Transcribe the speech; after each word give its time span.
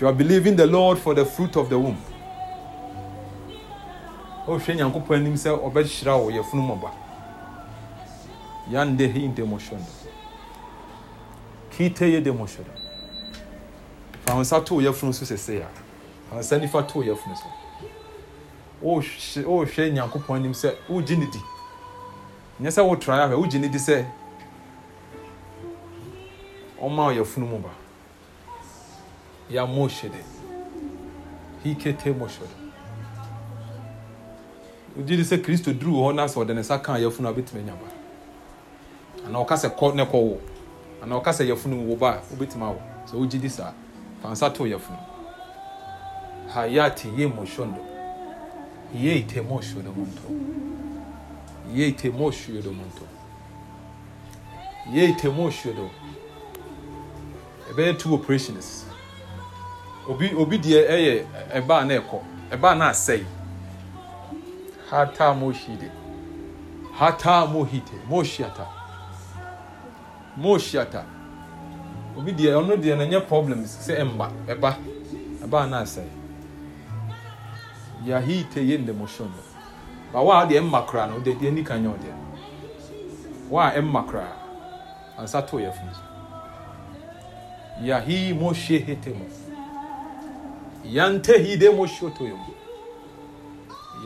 you 0.00 0.06
are 0.06 0.12
believing 0.14 0.56
the 0.56 0.66
lord 0.66 0.98
for 0.98 1.14
the 1.14 1.24
fruit 1.24 1.56
of 1.56 1.68
the 1.68 1.78
womb. 1.78 1.98
Wohwɛ 4.46 4.74
nyankopɔn 4.74 5.16
anim 5.16 5.34
sɛ 5.34 5.50
ɔbɛhyira 5.60 6.18
wo 6.18 6.30
yɛfunu 6.30 6.62
mɔba 6.66 6.90
yande 8.70 9.12
hi 9.12 9.28
ndemoshondo 9.28 9.90
kite 11.70 12.00
ye 12.00 12.20
demoshondo 12.20 12.72
fa 14.26 14.34
wo 14.34 14.40
nsa 14.40 14.64
to 14.64 14.74
wo 14.74 14.80
yɛfunu 14.80 15.14
so 15.14 15.24
sesei 15.24 15.58
a 15.60 15.68
fa 16.28 16.34
wo 16.34 16.40
nsa 16.40 16.58
nifa 16.58 16.82
to 16.88 16.98
wo 16.98 17.04
yɛfunu 17.04 17.36
so. 17.36 17.46
Wohwɛ 18.82 19.92
nyankopɔn 19.92 20.36
anim 20.36 20.52
sɛ 20.52 20.74
wogye 20.88 21.18
ne 21.18 21.26
di? 21.26 21.38
Nyɛ 22.62 22.70
sɛ 22.70 22.82
wotrae 22.88 23.20
ahwɛ 23.28 23.36
wogye 23.36 23.60
ne 23.60 23.68
di 23.68 23.78
sɛ 23.78 24.06
ɔma 26.80 27.14
yɛfunu 27.14 27.46
mu 27.46 27.62
ba 29.50 29.56
yamohyede 29.56 30.24
hikete 31.64 32.12
moshodo 32.12 32.56
wogye 34.96 35.22
sɛ 35.22 35.42
kristo 35.42 35.72
duru 35.72 35.92
hɔ 35.92 36.14
na 36.14 36.24
sɛ 36.26 36.44
ɔde 36.44 36.54
ne 36.54 36.60
nsa 36.60 36.78
kaa 36.82 36.98
yɛfunu 36.98 37.28
a 37.28 37.32
wobɛtumi 37.32 37.60
anya 37.60 37.74
ba 37.74 37.88
anaa 39.26 39.44
ɔka 39.44 39.56
sɛ 39.56 39.68
kɔ 39.76 39.94
ne 39.94 40.04
kɔ 40.04 40.18
wo 40.18 40.40
anaa 41.02 41.20
ɔka 41.20 41.32
sɛ 41.32 41.44
yɛfunu 41.50 41.86
wo 41.86 41.96
ba 41.96 42.22
wobɛtumi 42.32 42.62
awo 42.62 42.80
sɛ 43.06 43.14
wogye 43.14 43.40
di 43.40 43.48
saa 43.48 43.72
fa 44.22 44.28
nsa 44.28 44.50
to 44.50 44.64
yɛfunu 44.64 45.10
hayati 46.54 47.08
ye 47.16 47.26
moshondo. 47.26 47.80
Ye 48.94 49.18
ite 49.18 49.40
moshodo 49.40 49.92
monto. 49.92 50.22
Ye 51.74 51.88
ite 51.88 52.10
moshodo 52.10 52.72
monto. 52.72 53.06
Ye 54.92 55.04
ite 55.10 55.28
moshodo 55.28 55.90
ɛbɛyɛ 57.70 57.98
two 57.98 58.14
operations 58.14 58.84
obi 60.08 60.34
obi 60.34 60.58
deɛ 60.58 60.80
ɛyɛ 60.94 61.24
ɛbaa 61.58 61.84
na 61.86 61.94
ɛkɔ 62.00 62.18
ɛbaa 62.52 62.74
na 62.78 62.88
asɛe 62.90 63.24
hata 64.90 65.34
mohide 65.34 65.90
hata 66.92 67.46
mohide 67.46 67.96
moshiata. 68.08 68.66
Moshiata. 70.36 71.04
Obi 72.16 72.32
deɛ 72.32 72.54
ɔno 72.60 72.76
deɛ 72.76 72.96
na 72.98 73.04
nyɛ 73.06 73.20
problem 73.26 73.64
sɛ 73.64 74.00
ɛmba 74.02 74.26
ɛba 74.48 74.76
ɛbaa 75.44 75.68
na 75.70 75.80
asɛe 75.82 76.08
yahite 78.04 78.56
ye 78.60 78.78
ndemoshono 78.78 79.40
ba 80.12 80.20
wa 80.22 80.44
deɛ 80.46 80.60
ɛmma 80.60 80.86
koraa 80.86 81.06
no 81.06 81.18
deɛ 81.20 81.38
deɛ 81.38 81.52
nika 81.54 81.74
nyɛ 81.78 81.88
ɔdeɛ 81.94 82.14
wa 83.50 83.70
ɛmma 83.70 84.06
koraa 84.06 84.36
ansa 85.18 85.42
to 85.42 85.56
yɛ 85.58 85.70
funu 85.72 85.92
yahi 87.82 88.32
moshe 88.34 88.78
hetemo 88.78 89.24
yante 89.24 89.39
hide 90.84 91.70
moshoto 91.70 92.24
yemo 92.24 92.46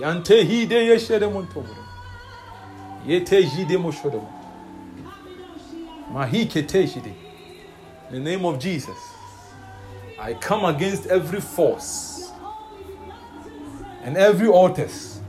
yante 0.01 0.45
hide 0.45 0.87
yeshere 0.87 1.27
montomo 1.27 1.77
yete 3.07 3.43
hide 3.43 3.79
moshodo 3.79 4.23
mahi 6.13 6.47
kete 6.47 6.87
hide 6.87 7.15
in 8.11 8.25
the 8.25 8.31
name 8.31 8.45
of 8.45 8.59
Jesus 8.59 9.15
I 10.19 10.35
come 10.35 10.65
against 10.65 11.07
every 11.07 11.41
force 11.41 12.31
and 14.05 14.17
every 14.17 14.49
altars 14.49 15.21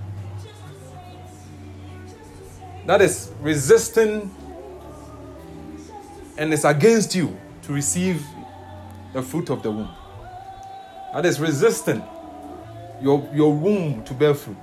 that 2.86 3.02
is 3.02 3.32
resisting 3.42 4.32
and 6.38 6.54
is 6.54 6.66
against 6.66 7.16
you 7.16 7.36
to 7.64 7.74
receive 7.74 8.24
the 9.14 9.22
fruit 9.22 9.50
of 9.50 9.64
the 9.64 9.72
womb. 9.72 9.90
That 11.16 11.26
is 11.26 11.40
resisting 11.40 12.04
your, 13.02 13.26
your 13.34 13.54
womb 13.54 14.04
to 14.04 14.14
bear 14.14 14.34
fruit. 14.34 14.58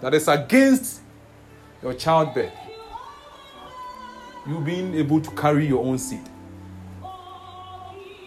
That 0.00 0.14
is 0.14 0.26
against 0.26 1.00
your 1.80 1.94
childbirth. 1.94 2.50
You 4.48 4.58
being 4.58 4.92
able 4.96 5.20
to 5.20 5.30
carry 5.30 5.68
your 5.68 5.84
own 5.84 5.98
seed. 5.98 6.28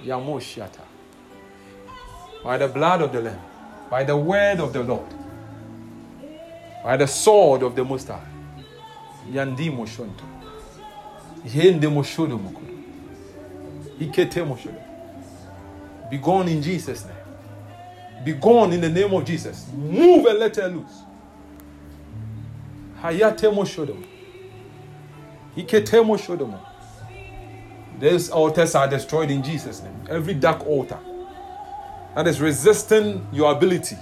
Yamoshiata. 0.05 0.79
By 2.41 2.59
the 2.59 2.69
blood 2.69 3.01
of 3.01 3.11
the 3.11 3.23
Lamb, 3.23 3.41
by 3.89 4.05
the 4.05 4.15
word 4.15 4.61
of 4.61 4.71
the 4.71 4.81
Lord, 4.81 5.13
by 6.81 6.95
the 6.95 7.07
sword 7.07 7.63
of 7.63 7.75
the 7.75 7.83
Most 7.83 8.07
High. 8.07 8.25
Yandi 9.29 9.69
moshonto. 9.69 10.23
Yende 11.45 11.89
moshodo 11.89 12.39
mokodo. 12.39 12.73
Ikete 13.99 14.45
moshodo. 14.45 14.84
Be 16.09 16.17
gone 16.17 16.47
in 16.47 16.61
Jesus' 16.61 17.05
name. 17.05 17.15
Be 18.23 18.33
gone 18.33 18.73
in 18.73 18.81
the 18.81 18.89
name 18.89 19.13
of 19.13 19.25
Jesus. 19.25 19.67
Move 19.73 20.25
and 20.25 20.39
let 20.39 20.55
her 20.55 20.67
loose. 20.67 21.01
Hayate 23.01 23.51
moshodo. 23.53 24.03
Ikete 25.55 26.03
moshodo. 26.03 26.59
These 27.99 28.29
altars 28.29 28.75
are 28.75 28.87
destroyed 28.87 29.31
in 29.31 29.41
Jesus' 29.43 29.81
name. 29.81 29.95
Every 30.09 30.33
dark 30.33 30.65
altar 30.67 30.99
that 32.15 32.27
is 32.27 32.41
resisting 32.41 33.25
your 33.31 33.51
ability 33.51 33.97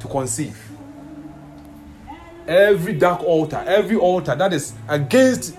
to 0.00 0.08
conceive. 0.08 0.58
Every 2.46 2.94
dark 2.94 3.22
altar, 3.22 3.62
every 3.66 3.96
altar 3.96 4.34
that 4.34 4.52
is 4.52 4.72
against 4.88 5.54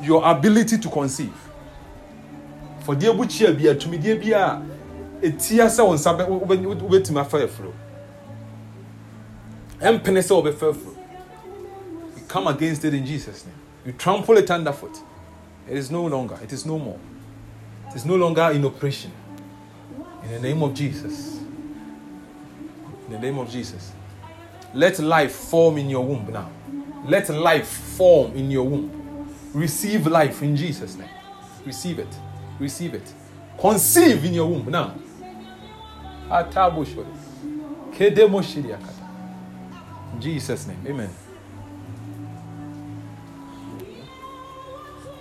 your 0.00 0.28
ability 0.28 0.78
to 0.78 0.88
conceive. 0.88 1.34
For 2.84 2.94
deɛ 2.94 3.14
bukyia 3.16 3.52
bi 3.56 3.64
atumideɛ 3.64 4.22
bi 4.22 4.38
a 4.38 4.62
etia 5.22 5.66
sɛ 5.68 5.82
wɔn 5.82 5.94
nsa 5.94 6.12
wobɛtumi 6.26 7.20
afa 7.20 7.44
afuro 7.44 7.72
ɛmpene 9.80 10.22
sɛ 10.22 10.32
wɔbɛfa 10.42 10.70
afuro 10.70 10.96
you 12.16 12.22
come 12.28 12.46
against 12.48 12.84
it 12.84 12.94
in 12.94 13.04
jesus 13.04 13.44
name. 13.44 13.54
You 13.84 13.92
trample 13.92 14.36
it 14.36 14.50
underfoot. 14.50 14.98
It 15.68 15.76
is 15.76 15.90
no 15.90 16.04
longer 16.06 16.38
it 16.42 16.52
is 16.52 16.64
no 16.66 16.78
more. 16.78 16.98
It 17.88 17.96
is 17.96 18.04
no 18.04 18.16
longer 18.16 18.50
in 18.52 18.64
operation. 18.64 19.12
In 20.24 20.32
the 20.32 20.40
name 20.40 20.62
of 20.62 20.74
jesus. 20.74 21.38
In 23.06 23.12
the 23.12 23.18
name 23.18 23.38
of 23.38 23.50
jesus. 23.50 23.92
Let 24.74 24.98
life 25.00 25.32
form 25.32 25.78
in 25.78 25.90
your 25.90 26.04
womb 26.04 26.30
now. 26.30 26.50
Let 27.06 27.28
life 27.30 27.66
form 27.66 28.32
in 28.36 28.50
your 28.50 28.64
womb. 28.64 29.26
Receive 29.52 30.06
life 30.06 30.42
in 30.42 30.56
jesus 30.56 30.96
name. 30.96 31.08
Receive 31.66 31.98
it. 31.98 32.14
Receive 32.58 32.94
it. 32.94 33.12
Conceive 33.58 34.24
in 34.24 34.34
your 34.34 34.46
womb 34.46 34.70
now 34.70 34.94
Atabo 36.30 36.84
shori. 36.84 37.06
Kedemo 37.96 38.42
shiri 38.42 38.72
akata. 38.72 39.04
In 40.14 40.20
Jesus' 40.20 40.66
name, 40.66 40.78
amen. 40.86 41.10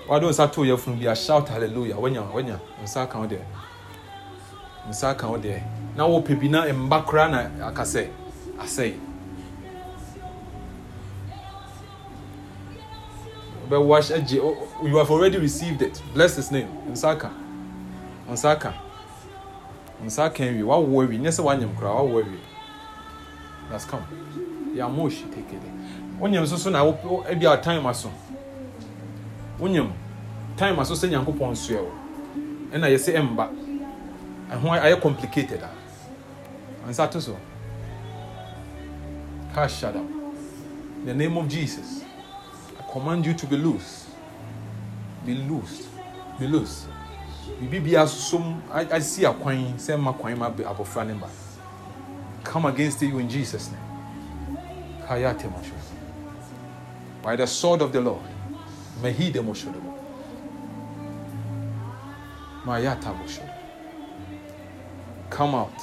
Why 0.08 0.20
don't 0.20 0.66
you 0.66 0.78
from 0.78 0.98
be 0.98 1.16
shout 1.16 1.50
hallelujah 1.50 2.00
when 2.00 2.16
you 2.16 2.22
when 2.22 2.48
you 2.48 2.60
nsa 2.84 3.10
kan 3.10 3.28
there. 3.30 3.46
Nsa. 4.88 5.64
Na 5.96 6.06
wo 6.08 6.22
pebi 6.22 6.50
na 6.50 6.64
mba 6.74 7.04
kra 7.06 7.30
na 7.30 7.72
akase. 7.72 8.10
But 13.70 13.82
wash 13.82 14.10
eh, 14.10 14.24
oh, 14.42 14.68
oh, 14.82 14.88
you 14.88 14.98
have 14.98 15.12
already 15.12 15.38
received 15.38 15.84
it. 15.84 16.02
Bless 16.16 16.36
his 16.38 16.52
name. 16.52 16.68
Nsaka. 16.92 17.30
Nsaka. 18.28 18.32
nsa 18.32 18.56
ka 18.60 18.89
awie 20.06 20.64
wawo 20.64 21.02
awie 21.02 21.18
nyɛ 21.20 21.30
sɛ 21.32 21.44
wanyam 21.44 21.76
koraa 21.76 21.94
wawo 21.94 22.20
awie 22.22 22.40
that's 23.70 23.86
come. 23.86 24.04
Yɛamo 24.76 25.10
hyi 25.10 25.24
tekele 25.30 25.72
wonyam 26.20 26.48
so 26.48 26.58
so 26.58 26.70
na 26.70 26.84
ebi 27.30 27.46
a 27.46 27.58
time 27.58 27.84
aso. 27.86 28.10
Wonyam 29.60 29.92
time 30.58 30.78
aso 30.80 30.94
sɛ 30.94 31.10
nyankopɔn 31.10 31.56
soɛ 31.56 31.82
wo. 31.84 31.92
Ɛna 32.72 32.90
yɛsɛ 32.90 33.14
ɛmba. 33.16 33.50
Ɛho 34.52 34.82
ayɛ 34.82 35.02
complicated 35.02 35.62
a. 35.62 35.70
Ansa 36.88 37.10
to 37.12 37.22
so. 37.22 37.38
Ka 39.54 39.68
shada 39.68 40.00
in 40.00 41.06
the 41.06 41.14
name 41.14 41.38
of 41.38 41.48
jesus 41.48 42.04
i 42.78 42.92
command 42.92 43.26
you 43.26 43.34
to 43.34 43.46
be 43.46 43.56
loose. 43.58 44.08
Be 45.26 45.34
loose. 45.36 45.88
Be 46.40 46.48
loose 46.48 46.88
biribi 47.62 47.80
bi 47.80 47.98
asosom 47.98 48.62
asi 48.92 49.26
akwan 49.26 49.78
sɛ 49.78 49.98
mma 49.98 50.14
kwan 50.14 50.38
ma 50.38 50.50
abɔfra 50.50 51.08
ne 51.08 51.14
ba 51.14 51.28
come 52.44 52.66
against 52.66 53.02
you 53.02 53.20
in 53.20 53.30
jesus 53.30 53.70
name. 53.72 53.82
Kaya 55.08 55.34
temosho 55.34 55.74
by 57.22 57.36
the 57.36 57.46
sword 57.48 57.82
of 57.82 57.92
the 57.92 58.02
lord 58.02 58.22
mehi 59.02 59.32
demoshodo 59.32 59.82
mayata 62.66 63.14
boshodo 63.14 63.54
come 65.30 65.56
out. 65.56 65.82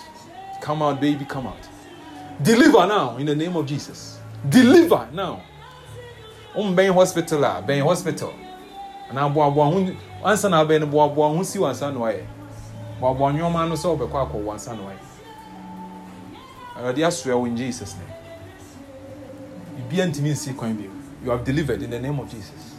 Come 0.60 0.82
out 0.82 1.00
baby 1.00 1.24
come 1.24 1.46
out. 1.46 1.68
Deliver 2.42 2.86
now 2.86 3.16
in 3.18 3.26
the 3.26 3.34
name 3.34 3.56
of 3.56 3.66
jesus. 3.66 4.18
Deliver 4.48 5.08
now. 5.12 5.40
Wombɛn 6.54 6.92
hospital 6.92 7.44
ah, 7.44 7.58
a 7.58 7.62
bɛn 7.62 7.82
hospital 7.82 8.32
anaa 9.10 9.28
boaboa 9.28 9.66
ho 9.66 9.86
ansa 10.24 10.48
na 10.48 10.64
abɛn 10.64 10.80
no 10.80 10.86
boaboa 10.86 11.36
ho 11.36 11.42
si 11.44 11.58
wansa 11.58 11.92
na 11.92 12.00
wayɛ. 12.00 12.24
Boaboa 13.00 13.32
nneɛma 13.32 13.68
no 13.68 13.74
sɛ 13.74 13.88
wobɛkɔ 13.96 14.16
akɔwo 14.26 14.52
ansa 14.52 14.74
na 14.74 14.82
wayɛ. 14.82 15.02
Awurade 16.76 17.06
asoa 17.06 17.38
wo 17.38 17.48
jesus 17.48 17.96
name. 17.96 18.12
Biribia 19.76 20.06
ntumi 20.06 20.30
nsi 20.30 20.54
kwan 20.56 20.74
bio. 20.74 20.90
You 21.24 21.30
have 21.30 21.44
delivered 21.44 21.82
in 21.82 21.90
the 21.90 21.98
name 21.98 22.18
of 22.18 22.30
jesus. 22.30 22.74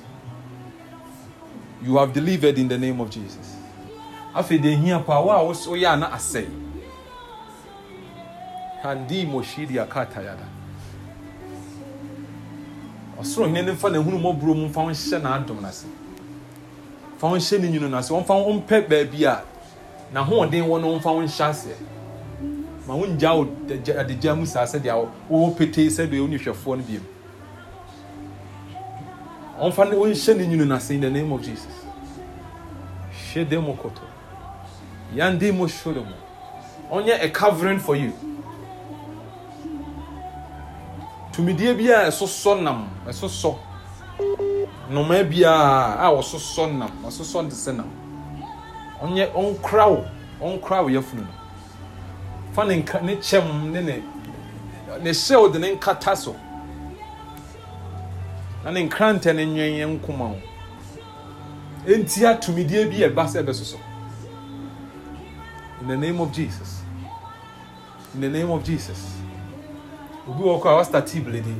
You 1.81 1.97
have 1.97 2.13
delivered 2.13 2.57
in 2.57 2.67
the 2.67 2.77
name 2.77 2.99
of 2.99 3.09
jesus. 3.09 3.55
Afei 4.35 4.59
deɛ 4.59 4.75
hia 4.83 4.99
paa 4.99 5.21
wo 5.21 5.31
a 5.31 5.43
woyɛ 5.43 5.93
a 5.93 5.97
na 5.97 6.09
asɛe. 6.11 6.47
Handi 8.83 9.25
moshidi 9.25 9.79
akatayada 9.79 10.57
ɔsoro 13.19 13.47
hene 13.47 13.65
ne 13.65 13.71
mfa 13.71 13.89
n'ahunu 13.89 14.19
mmɔborɔ 14.19 14.55
mu 14.55 14.67
mfa 14.69 14.81
wo 14.81 14.89
nhyɛ 14.89 15.21
n'adom 15.21 15.61
no 15.61 15.67
ase 15.67 15.85
fa 17.17 17.27
wɔn 17.27 17.39
hyɛ 17.39 17.59
ne 17.61 17.67
nwunu 17.69 17.89
n'ase 17.89 18.09
wɔn 18.13 18.25
fa 18.25 18.33
wɔn 18.33 18.61
mpɛ 18.63 18.87
baabi 18.89 19.25
a 19.25 19.43
n'ahoɔden 20.13 20.63
wɔn 20.67 20.81
no 20.81 20.87
wɔn 20.93 21.01
fa 21.01 21.09
wɔn 21.09 21.25
hyɛ 21.27 21.49
aseɛ. 21.49 21.75
Ma 22.87 22.93
wɔn 22.95 23.17
gya 23.17 23.29
wɔ 23.31 23.47
adagya 23.99 24.35
mu 24.35 24.45
saa 24.45 24.63
sɛdeɛ 24.65 25.07
wɔwɔ 25.29 25.55
petee 25.57 25.87
sɛdeɛ 25.89 26.19
wɔn 26.19 26.37
nhwɛfoɔ 26.37 26.77
no 26.77 26.83
biem 26.83 27.03
wɔn 29.59 29.73
fa 29.73 29.85
wɔn 29.85 30.11
hyɛ 30.13 30.37
ne 30.37 30.45
nwunu 30.45 30.65
n'ase 30.67 30.91
in 30.91 31.01
the 31.01 31.09
name 31.09 31.31
of 31.31 31.41
jesus. 31.41 31.73
Hyɛ 33.33 33.49
dem 33.49 33.65
koto 33.77 34.01
yande 35.13 35.51
mo 35.53 35.65
hyɛ 35.65 35.93
dem 35.93 36.07
wɔn 36.91 37.05
yɛ 37.07 37.23
a 37.23 37.29
covering 37.29 37.79
for 37.79 37.95
you. 37.95 38.13
tumidie 41.37 41.73
bi 41.77 41.91
a 41.93 42.07
ɛsosɔ 42.09 42.61
nam 42.63 42.89
ɛsosɔ 43.05 43.55
nnomaa 44.89 45.23
biara 45.23 45.99
a 45.99 46.11
wɔsosɔ 46.11 46.77
nam 46.77 46.91
wɔsosɔ 47.03 47.49
de 47.49 47.55
sɛ 47.55 47.75
nam 47.75 47.89
ɔnyɛ 49.01 49.31
ɔnkora 49.33 49.85
wo 49.89 50.05
ɔnkora 50.41 50.83
wo 50.83 50.89
yɛfunu 50.89 51.21
no. 51.21 51.33
Fa 52.53 52.63
ne 52.65 52.81
nka 52.81 53.01
ne 53.01 53.15
kyɛm 53.17 53.71
ne 53.71 53.81
ne 53.81 54.03
ne 55.01 55.09
hyɛw 55.11 55.51
de 55.53 55.59
ne 55.59 55.75
nkata 55.75 56.15
so. 56.15 56.35
Na 58.63 58.71
ne 58.71 58.87
nkrantɛ 58.87 59.35
ne 59.35 59.45
nwɛn 59.45 59.99
nkoma 59.99 60.29
wo 60.29 60.37
entia 61.85 62.35
tumidie 62.39 62.89
bi 62.89 62.97
ɛba 63.07 63.25
sɛ 63.27 63.43
ɛbɛsosɔ. 63.43 63.77
In 65.81 65.87
the 65.89 65.97
name 65.97 66.19
of 66.19 66.31
jesus. 66.31 66.81
In 68.15 68.21
the 68.21 68.29
name 68.29 68.49
of 68.49 68.63
jesus. 68.63 69.17
Obi 70.27 70.43
wɔ 70.43 70.61
kɔ 70.61 70.65
a 70.71 70.77
wastate 70.83 71.23
bledi 71.23 71.55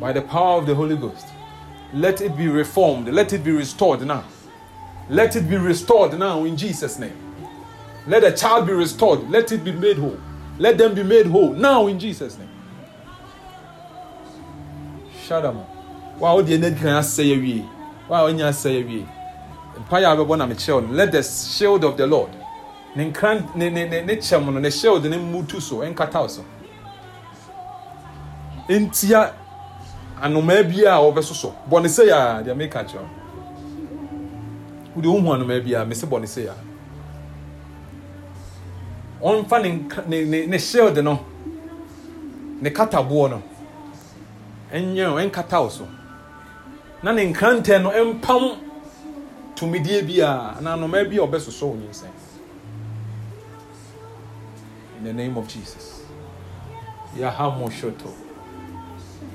by 0.00 0.12
the 0.12 0.22
power 0.22 0.58
of 0.58 0.66
the 0.66 0.74
holy 0.74 0.96
ghost 0.96 1.26
let 1.92 2.20
it 2.20 2.36
be 2.36 2.48
reformed. 2.48 3.08
Let 3.08 3.32
it 3.32 3.42
be 3.42 3.52
restored 3.52 4.02
now. 4.02 4.24
Let 5.08 5.34
it 5.36 5.48
be 5.48 5.56
restored 5.56 6.18
now 6.18 6.44
in 6.44 6.56
jesus 6.56 6.98
name. 6.98 7.16
Let 8.06 8.22
the 8.22 8.32
child 8.32 8.66
be 8.66 8.72
restored. 8.72 9.28
Let 9.28 9.50
it 9.52 9.64
be 9.64 9.72
made 9.72 9.98
whole. 9.98 10.18
Let 10.58 10.78
them 10.78 10.94
be 10.94 11.02
made 11.02 11.26
whole 11.26 11.52
now 11.52 11.86
in 11.88 11.98
jesus 11.98 12.38
name. 12.38 12.48
Shadamo 15.26 15.66
wa 16.18 16.34
wo 16.34 16.42
deɛ 16.42 16.58
n'adi 16.58 16.76
kan 16.76 17.00
asɛe 17.00 17.34
awie 17.36 17.66
wa 18.08 18.26
a 18.26 18.30
ɔnya 18.30 18.48
asɛe 18.48 18.84
awie 18.84 19.06
mpaeɛ 19.78 20.12
a 20.12 20.16
bɛbɔ 20.16 20.38
na 20.38 20.46
mekyerɛw 20.46 20.88
no 20.88 20.94
let 20.94 21.12
the 21.12 21.22
shield 21.22 21.84
of 21.84 21.96
the 21.96 22.06
lord. 22.06 22.30
Ne 22.94 23.10
nkran 23.10 23.54
ne 23.54 23.70
ne 23.70 24.70
shield 24.70 25.04
ne 25.04 25.16
mmutu 25.16 25.60
so 25.60 25.76
ɛnkata 25.76 26.20
wo 26.20 26.26
so 26.26 26.44
ntia 28.68 29.32
anomaa 30.20 30.62
bi 30.62 30.84
a 30.86 30.98
wɔbɛsosɔ 31.00 31.50
bɔ 31.70 31.82
ne 31.82 31.88
sɛ 31.88 32.06
yaa 32.08 32.42
deɛ 32.42 32.54
meka 32.56 32.84
kyerɛ 32.84 33.02
wo. 33.02 33.08
Wode 34.96 35.06
wohu 35.06 35.32
anomaa 35.34 35.60
bi 35.64 35.74
a 35.74 35.84
mese 35.84 36.04
bɔ 36.04 36.20
ne 36.20 36.26
sɛ 36.26 36.44
yaa 36.46 36.56
ɔmfa 39.22 39.62
ne 39.62 39.70
ne 40.08 40.24
ne 40.24 40.46
ne 40.46 40.58
shield 40.58 40.98
no 41.02 41.18
ne 42.60 42.70
kataboɔ 42.70 43.30
no 43.30 43.42
ɛnyɛ 44.72 45.30
ɛnkata 45.30 45.62
wo 45.62 45.68
so. 45.68 45.88
Na 47.02 47.12
ne 47.12 47.32
nkrantɛ 47.32 47.82
no 47.82 47.90
ɛmpam 47.90 48.56
tumidie 49.56 50.02
bi 50.06 50.20
a 50.20 50.60
na 50.60 50.76
anomaa 50.76 51.04
bi 51.08 51.16
a 51.16 51.26
ɔbɛsosɔ 51.26 51.62
wo 51.62 51.74
nyinsɛn 51.76 52.10
in 54.98 55.04
the 55.04 55.12
name 55.14 55.36
of 55.38 55.48
jesus. 55.48 56.02
Yahamoshoto 57.16 58.12
Yata 58.12 58.29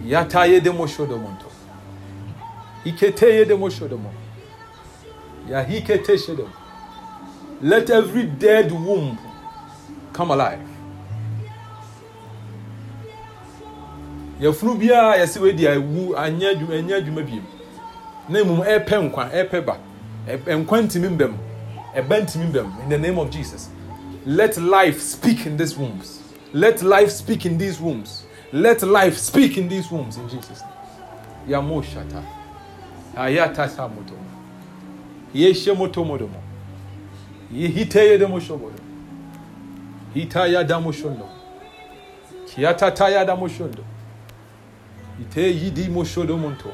yede 0.08 0.72
moshodo 0.72 1.18
monto. 1.18 1.46
Ikete 2.86 3.26
yede 3.36 3.56
moshodo 3.56 3.98
mo. 3.98 4.12
Ya 5.50 5.64
hikete 5.64 6.18
shedo. 6.18 6.50
Let 7.62 7.90
every 7.90 8.24
dead 8.24 8.72
womb 8.72 9.18
come 10.14 10.32
alive. 10.32 10.60
Yɛfunu 14.42 14.78
biara 14.78 15.18
yɛsɛ 15.18 15.42
wei 15.42 15.54
di 15.54 15.64
awu 15.68 16.16
anya 16.18 16.50
adwuma 16.50 16.78
anya 16.78 16.96
adwuma 16.98 17.22
biem. 17.24 17.44
Na 18.30 18.40
mmom 18.44 18.62
ɛrepɛ 18.66 19.10
nkwa 19.12 19.32
ɛrepɛ 19.32 19.66
ba. 19.66 19.78
Ɛ- 20.28 20.66
Nkwa 20.66 20.82
ntumi 20.82 21.10
mbɛm. 21.18 21.34
Ɛba 21.96 22.22
ntumi 22.26 22.52
mbɛm. 22.52 22.84
In 22.84 22.90
the 22.90 22.98
name 22.98 23.18
of 23.18 23.30
Jesus. 23.30 23.70
Let 24.26 24.58
life 24.58 25.00
speak 25.02 25.46
in 25.46 25.56
these 25.56 25.78
wombs. 25.78 26.20
Let 26.52 26.82
life 26.84 27.12
speak 27.12 27.46
in 27.46 27.58
these 27.58 27.80
wombs. 27.80 28.24
Let 28.56 28.84
life 28.84 29.18
speak 29.18 29.58
in 29.58 29.68
these 29.68 29.92
wombs 29.92 30.16
in 30.16 30.30
Jesus' 30.30 30.62
name. 30.62 30.72
Yamoshata. 31.50 32.24
Ayata 33.14 33.68
samoto. 33.68 34.14
Yeshe 35.34 35.74
moto 35.76 36.06
modomo. 36.06 36.42
Yehite 37.54 38.00
yedemo 38.00 38.40
shobodo. 38.40 38.80
Hita 40.14 40.48
yadamo 40.48 40.94
shondo. 40.94 41.28
Kiata 42.46 42.92
taya 42.92 43.26
damo 43.26 43.50
shondo. 43.50 43.84
Ite 45.22 45.42
yidi 45.52 45.90
moshodo 45.90 46.38
monto. 46.38 46.72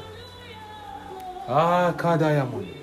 Ah, 1.48 1.92
kada 1.96 2.30
yamondo. 2.30 2.81